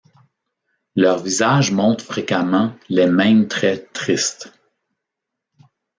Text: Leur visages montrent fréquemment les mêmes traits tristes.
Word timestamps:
Leur 0.95 1.19
visages 1.21 1.71
montrent 1.71 2.03
fréquemment 2.03 2.73
les 2.89 3.05
mêmes 3.05 3.47
traits 3.47 3.93
tristes. 3.93 4.51